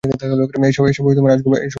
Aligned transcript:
এসব 0.69 0.83
আজগুবি 0.85 1.09
কথাবার্তা! 1.09 1.57